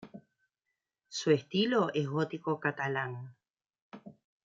Su 1.09 1.29
estilo 1.29 1.91
es 1.93 2.07
gótico 2.07 2.59
catalán. 2.59 3.35